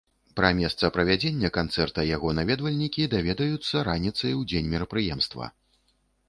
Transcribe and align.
Пра 0.37 0.49
месца 0.59 0.87
правядзення 0.95 1.51
канцэрта 1.57 2.05
яго 2.15 2.31
наведвальнікі 2.39 3.05
даведаюцца 3.13 3.85
раніцай 3.89 4.33
у 4.39 4.41
дзень 4.49 4.71
мерапрыемства. 4.73 5.53